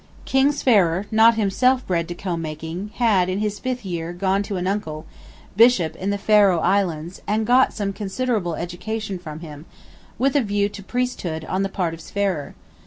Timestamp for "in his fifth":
3.29-3.85